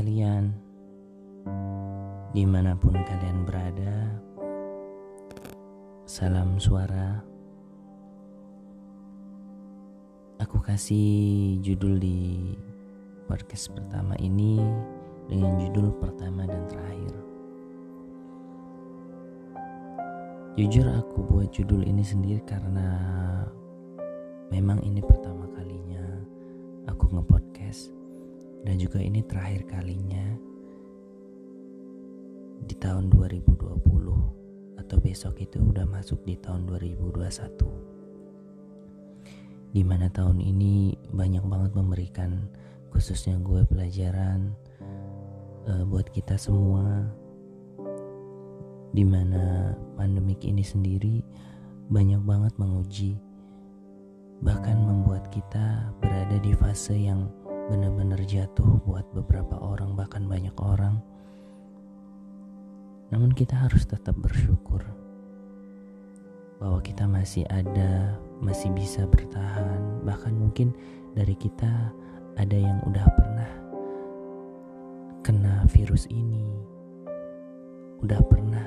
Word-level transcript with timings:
Kalian, 0.00 0.48
di 2.32 2.48
mana 2.48 2.72
pun 2.72 2.96
kalian 2.96 3.44
berada, 3.44 4.16
salam 6.08 6.56
suara. 6.56 7.20
Aku 10.40 10.56
kasih 10.64 11.60
judul 11.60 12.00
di 12.00 12.48
podcast 13.28 13.76
pertama 13.76 14.16
ini 14.24 14.64
dengan 15.28 15.60
judul 15.68 15.92
pertama 16.00 16.48
dan 16.48 16.64
terakhir. 16.64 17.12
Jujur 20.56 20.88
aku 20.96 21.28
buat 21.28 21.52
judul 21.52 21.84
ini 21.84 22.00
sendiri 22.00 22.40
karena 22.48 22.88
memang 24.48 24.80
ini 24.80 25.04
pertama 25.04 25.44
kalinya 25.52 26.24
aku 26.88 27.20
nge-podcast 27.20 27.99
dan 28.64 28.76
juga 28.76 29.00
ini 29.00 29.24
terakhir 29.24 29.64
kalinya 29.68 30.36
di 32.64 32.74
tahun 32.76 33.08
2020 33.12 34.80
atau 34.80 34.96
besok 35.00 35.40
itu 35.40 35.60
udah 35.60 35.88
masuk 35.88 36.20
di 36.28 36.36
tahun 36.38 36.68
2021 36.68 37.90
di 39.70 39.86
mana 39.86 40.10
tahun 40.10 40.42
ini 40.42 40.98
banyak 41.14 41.46
banget 41.46 41.72
memberikan 41.78 42.50
khususnya 42.90 43.38
gue 43.38 43.62
pelajaran 43.70 44.50
uh, 45.70 45.84
buat 45.86 46.10
kita 46.10 46.34
semua. 46.34 47.06
Di 48.90 49.06
mana 49.06 49.70
pandemik 49.94 50.42
ini 50.42 50.66
sendiri 50.66 51.22
banyak 51.86 52.18
banget 52.26 52.54
menguji 52.58 53.14
bahkan 54.42 54.74
membuat 54.82 55.30
kita 55.30 55.94
berada 56.02 56.40
di 56.42 56.50
fase 56.58 56.96
yang 56.98 57.30
benar-benar 57.70 58.18
jatuh 58.26 58.82
buat 58.82 59.06
beberapa 59.14 59.54
orang 59.62 59.94
bahkan 59.94 60.26
banyak 60.26 60.54
orang. 60.58 60.98
Namun 63.14 63.30
kita 63.30 63.54
harus 63.54 63.86
tetap 63.86 64.18
bersyukur 64.18 64.82
bahwa 66.58 66.82
kita 66.82 67.06
masih 67.06 67.46
ada 67.46 68.18
masih 68.42 68.74
bisa 68.74 69.06
bertahan. 69.06 70.02
Bahkan 70.02 70.34
mungkin 70.34 70.74
dari 71.14 71.38
kita 71.38 71.94
ada 72.34 72.58
yang 72.58 72.82
udah 72.90 73.06
pernah 73.14 73.50
kena 75.22 75.62
virus 75.70 76.10
ini 76.10 76.70
udah 78.00 78.20
pernah 78.24 78.64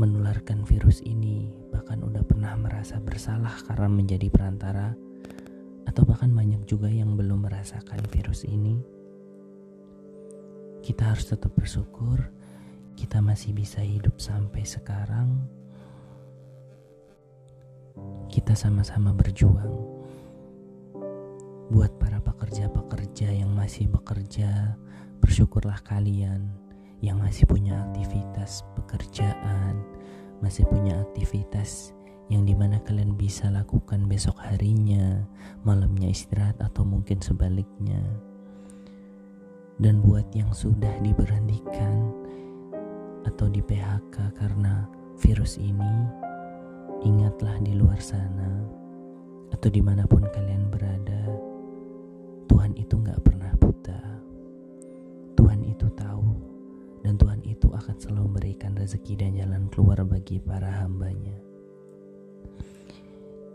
menularkan 0.00 0.64
virus 0.64 1.04
ini, 1.04 1.50
bahkan 1.68 2.00
udah 2.00 2.24
pernah 2.24 2.56
merasa 2.56 2.96
bersalah 3.02 3.52
karena 3.68 3.88
menjadi 3.90 4.32
perantara, 4.32 4.96
atau 5.98 6.14
bahkan 6.14 6.30
banyak 6.30 6.62
juga 6.62 6.86
yang 6.86 7.18
belum 7.18 7.50
merasakan 7.50 7.98
virus 8.14 8.46
ini. 8.46 8.78
Kita 10.78 11.10
harus 11.10 11.26
tetap 11.26 11.50
bersyukur, 11.58 12.22
kita 12.94 13.18
masih 13.18 13.50
bisa 13.50 13.82
hidup 13.82 14.14
sampai 14.22 14.62
sekarang. 14.62 15.42
Kita 18.30 18.54
sama-sama 18.54 19.10
berjuang 19.10 19.74
buat 21.74 21.90
para 21.98 22.22
pekerja-pekerja 22.22 23.34
yang 23.34 23.50
masih 23.58 23.90
bekerja. 23.90 24.78
Bersyukurlah 25.18 25.82
kalian 25.82 26.46
yang 27.02 27.18
masih 27.18 27.42
punya 27.50 27.74
aktivitas 27.90 28.62
pekerjaan, 28.78 29.82
masih 30.38 30.62
punya 30.62 31.02
aktivitas 31.02 31.90
yang 32.28 32.44
di 32.44 32.52
mana 32.52 32.76
kalian 32.84 33.16
bisa 33.16 33.48
lakukan 33.48 34.04
besok 34.04 34.36
harinya, 34.44 35.24
malamnya 35.64 36.12
istirahat 36.12 36.60
atau 36.60 36.84
mungkin 36.84 37.24
sebaliknya. 37.24 38.04
Dan 39.80 40.04
buat 40.04 40.28
yang 40.36 40.52
sudah 40.52 41.00
diberhentikan 41.00 42.12
atau 43.24 43.48
di 43.48 43.64
PHK 43.64 44.36
karena 44.36 44.84
virus 45.16 45.56
ini, 45.56 46.04
ingatlah 47.00 47.56
di 47.64 47.72
luar 47.72 47.96
sana 47.96 48.60
atau 49.48 49.68
di 49.72 49.80
mana 49.80 50.04
pun 50.04 50.20
kalian 50.28 50.68
berada, 50.68 51.32
Tuhan 52.52 52.76
itu 52.76 53.00
gak 53.00 53.24
pernah 53.24 53.52
buta. 53.56 54.00
Tuhan 55.32 55.64
itu 55.64 55.88
tahu 55.96 56.28
dan 57.08 57.16
Tuhan 57.16 57.40
itu 57.48 57.72
akan 57.72 57.96
selalu 57.96 58.20
memberikan 58.28 58.76
rezeki 58.76 59.16
dan 59.16 59.32
jalan 59.32 59.64
keluar 59.72 60.04
bagi 60.04 60.36
para 60.44 60.68
hambanya. 60.84 61.47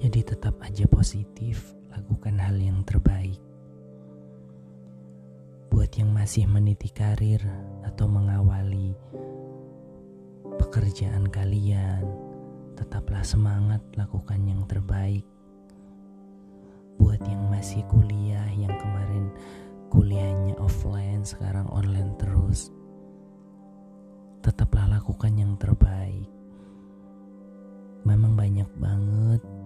Jadi 0.00 0.24
tetap 0.24 0.56
aja 0.64 0.88
positif, 0.88 1.76
lakukan 1.92 2.40
hal 2.40 2.56
yang 2.56 2.80
terbaik. 2.88 3.36
Buat 5.68 5.92
yang 5.92 6.08
masih 6.16 6.48
meniti 6.48 6.88
karir 6.88 7.44
atau 7.84 8.08
mengawali 8.08 8.96
pekerjaan 10.56 11.28
kalian, 11.28 12.00
tetaplah 12.80 13.20
semangat 13.20 13.84
lakukan 13.92 14.40
yang 14.48 14.64
terbaik. 14.64 15.28
Buat 16.96 17.20
yang 17.28 17.52
masih 17.52 17.84
kuliah 17.92 18.48
yang 18.56 18.72
kemarin 18.80 19.28
kuliahnya 19.92 20.56
offline 20.64 21.28
sekarang 21.28 21.68
online 21.68 22.16
terus 22.16 22.72
tetaplah 24.40 24.96
lakukan 24.96 25.36
yang 25.36 25.60
terbaik. 25.60 26.24
Memang 28.08 28.32
banyak 28.32 28.70
banget 28.80 29.59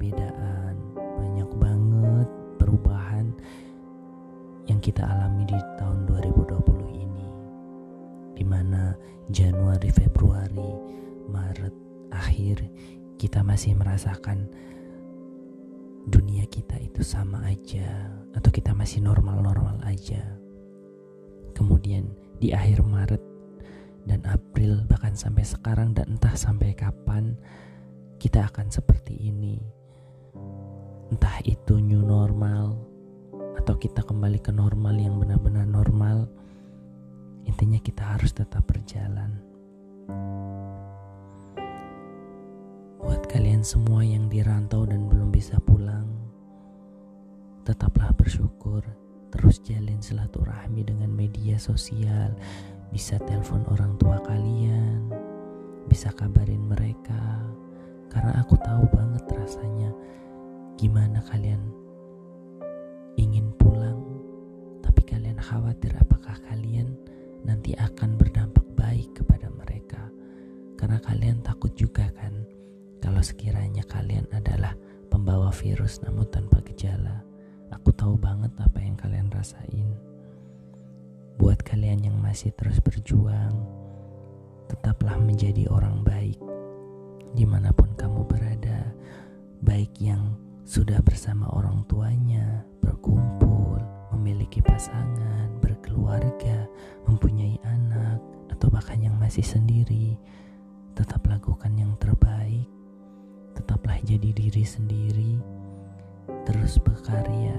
perbedaan, 0.00 0.80
banyak 0.96 1.50
banget 1.60 2.28
perubahan 2.56 3.36
yang 4.64 4.80
kita 4.80 5.04
alami 5.04 5.44
di 5.44 5.60
tahun 5.76 6.08
2020 6.08 7.04
ini. 7.04 7.28
Di 8.32 8.40
mana 8.40 8.96
Januari, 9.28 9.92
Februari, 9.92 10.72
Maret, 11.28 11.76
akhir 12.16 12.64
kita 13.20 13.44
masih 13.44 13.76
merasakan 13.76 14.48
dunia 16.08 16.48
kita 16.48 16.80
itu 16.80 17.04
sama 17.04 17.44
aja 17.44 18.08
atau 18.32 18.48
kita 18.48 18.72
masih 18.72 19.04
normal-normal 19.04 19.84
aja. 19.84 20.24
Kemudian 21.52 22.08
di 22.40 22.56
akhir 22.56 22.88
Maret 22.88 23.20
dan 24.08 24.24
April 24.24 24.80
bahkan 24.88 25.12
sampai 25.12 25.44
sekarang 25.44 25.92
dan 25.92 26.16
entah 26.16 26.32
sampai 26.32 26.72
kapan 26.72 27.36
kita 28.16 28.48
akan 28.48 28.72
seperti 28.72 29.28
ini. 29.28 29.79
Entah 31.10 31.42
itu 31.42 31.82
new 31.82 32.06
normal 32.06 32.78
atau 33.58 33.74
kita 33.74 34.06
kembali 34.06 34.38
ke 34.38 34.54
normal 34.54 34.94
yang 34.94 35.18
benar-benar 35.18 35.66
normal. 35.66 36.30
Intinya 37.50 37.82
kita 37.82 38.14
harus 38.14 38.30
tetap 38.30 38.62
berjalan. 38.70 39.42
Buat 43.02 43.26
kalian 43.26 43.66
semua 43.66 44.06
yang 44.06 44.30
dirantau 44.30 44.86
dan 44.86 45.10
belum 45.10 45.34
bisa 45.34 45.58
pulang, 45.58 46.06
tetaplah 47.66 48.14
bersyukur, 48.14 48.86
terus 49.34 49.58
jalin 49.66 49.98
silaturahmi 49.98 50.86
dengan 50.86 51.10
media 51.10 51.58
sosial, 51.58 52.38
bisa 52.94 53.18
telepon 53.26 53.66
orang 53.66 53.98
tua 53.98 54.22
kalian, 54.22 55.10
bisa 55.90 56.14
kabarin 56.14 56.70
mereka, 56.70 57.42
karena 58.14 58.38
aku 58.38 58.54
tahu 58.62 58.86
banget 58.94 59.26
rasanya 59.34 59.90
gimana 60.80 61.20
kalian 61.28 61.60
ingin 63.20 63.52
pulang, 63.60 64.00
tapi 64.80 65.04
kalian 65.04 65.36
khawatir 65.36 65.92
apakah 66.00 66.32
kalian 66.48 66.96
nanti 67.44 67.76
akan 67.76 68.16
berdampak 68.16 68.64
baik 68.80 69.12
kepada 69.12 69.52
mereka, 69.52 70.08
karena 70.80 70.96
kalian 71.04 71.44
takut 71.44 71.68
juga 71.76 72.08
kan 72.16 72.32
kalau 72.96 73.20
sekiranya 73.20 73.84
kalian 73.92 74.24
adalah 74.32 74.72
pembawa 75.12 75.52
virus 75.52 76.00
namun 76.00 76.24
tanpa 76.32 76.64
gejala. 76.64 77.28
Aku 77.76 77.92
tahu 77.92 78.16
banget 78.16 78.56
apa 78.56 78.80
yang 78.80 78.96
kalian 78.96 79.28
rasain. 79.28 79.84
Buat 81.36 81.60
kalian 81.60 82.08
yang 82.08 82.16
masih 82.24 82.56
terus 82.56 82.80
berjuang, 82.80 83.52
tetaplah 84.64 85.20
menjadi 85.20 85.68
orang 85.68 86.00
baik 86.08 86.40
di 87.36 87.44
mana 87.44 87.68
pun 87.68 87.92
kamu 88.00 88.24
berada, 88.24 88.96
baik 89.60 89.92
yang 90.00 90.40
sudah 90.70 91.02
bersama 91.02 91.50
orang 91.50 91.82
tuanya, 91.90 92.62
berkumpul, 92.78 93.82
memiliki 94.14 94.62
pasangan, 94.62 95.50
berkeluarga, 95.58 96.70
mempunyai 97.10 97.58
anak, 97.66 98.22
atau 98.54 98.70
bahkan 98.70 99.02
yang 99.02 99.18
masih 99.18 99.42
sendiri, 99.42 100.14
tetap 100.94 101.26
lakukan 101.26 101.74
yang 101.74 101.90
terbaik, 101.98 102.70
tetaplah 103.58 103.98
jadi 104.06 104.30
diri 104.30 104.62
sendiri, 104.62 105.42
terus 106.46 106.78
berkarya, 106.78 107.58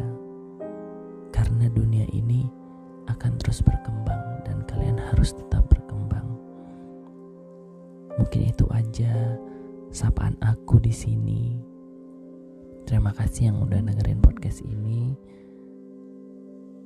karena 1.36 1.68
dunia 1.68 2.08
ini 2.16 2.48
akan 3.12 3.36
terus 3.44 3.60
berkembang 3.60 4.40
dan 4.48 4.64
kalian 4.72 4.96
harus 5.12 5.36
tetap 5.36 5.68
berkembang. 5.68 6.40
Mungkin 8.16 8.56
itu 8.56 8.64
aja 8.72 9.36
sapaan 9.92 10.40
aku 10.40 10.80
di 10.80 10.96
sini. 10.96 11.71
Terima 12.92 13.16
kasih 13.16 13.56
yang 13.56 13.64
udah 13.64 13.80
dengerin 13.88 14.20
podcast 14.20 14.68
ini. 14.68 15.16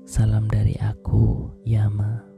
Salam 0.06 0.46
dari 0.46 0.78
aku, 0.78 1.50
Yama. 1.66 2.35